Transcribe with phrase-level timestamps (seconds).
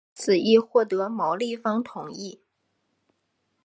[0.15, 2.41] 此议获得毛利方同意。